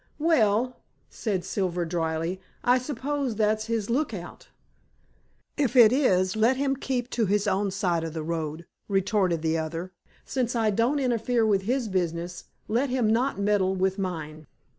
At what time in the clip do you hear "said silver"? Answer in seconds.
1.11-1.85